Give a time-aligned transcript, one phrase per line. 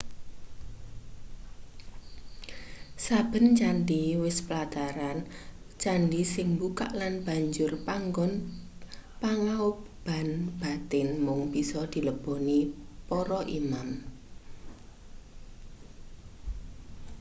[3.05, 5.17] saben candhi wis plataran
[5.81, 8.33] candhi sing mbukak lan banjur panggon
[9.21, 10.27] pangaoban
[10.59, 12.59] batin mung bisa dileboni
[13.09, 13.89] para imam